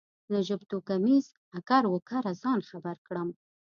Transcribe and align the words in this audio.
له 0.31 0.39
ژبتوکمیز 0.47 1.25
اکر 1.59 1.83
و 1.87 1.93
کره 2.09 2.33
ځان 2.41 2.59
خبر 2.69 2.95
کړم. 3.07 3.29